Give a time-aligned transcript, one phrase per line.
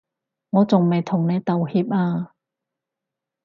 [0.49, 2.33] 我仲未同你道歉啊